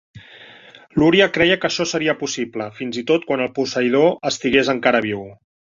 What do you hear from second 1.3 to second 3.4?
creia que això seria possible, fins i tot